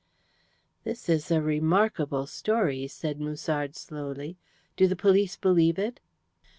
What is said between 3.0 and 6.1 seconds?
Musard slowly. "Do the police believe it?"